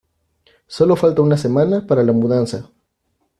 Sólo 0.65 0.95
falta 0.95 1.21
una 1.21 1.37
semana 1.37 1.85
para 1.85 2.01
la 2.03 2.11
mudanza. 2.11 2.71